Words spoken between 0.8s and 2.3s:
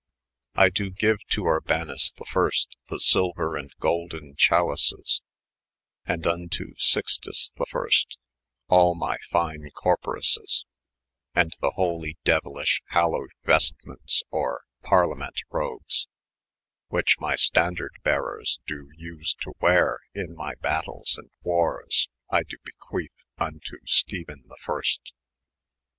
geue to Urbanus the